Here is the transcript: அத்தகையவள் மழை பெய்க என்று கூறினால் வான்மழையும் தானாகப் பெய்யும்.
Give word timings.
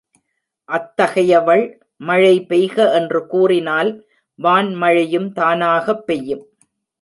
அத்தகையவள் 0.69 1.79
மழை 1.97 2.45
பெய்க 2.49 2.93
என்று 2.93 3.27
கூறினால் 3.27 4.05
வான்மழையும் 4.39 5.31
தானாகப் 5.31 6.05
பெய்யும். 6.05 6.43